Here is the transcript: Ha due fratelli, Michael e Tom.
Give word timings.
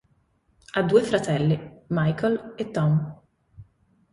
Ha 0.71 0.81
due 0.81 1.03
fratelli, 1.03 1.83
Michael 1.89 2.55
e 2.57 2.71
Tom. 2.71 3.21